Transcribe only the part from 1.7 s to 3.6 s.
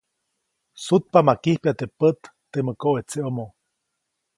teʼ pät temä koʼetseʼomo.